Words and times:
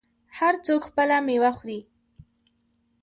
هر 0.37 0.53
څوک 0.65 0.81
خپله 0.89 1.15
میوه 1.27 1.51
خوري. 1.57 1.79